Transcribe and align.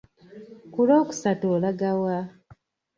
Ku 0.71 0.79
lwokusatu 0.87 1.45
olaga 1.55 1.91
wa? 2.01 2.17